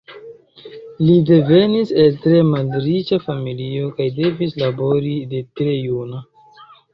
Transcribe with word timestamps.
Li 1.01 1.17
devenis 1.29 1.91
el 2.03 2.17
tre 2.23 2.39
malriĉa 2.47 3.19
familio 3.27 3.93
kaj 4.01 4.09
devis 4.17 4.57
labori 4.63 5.13
de 5.35 5.43
tre 5.61 5.71
juna. 5.77 6.25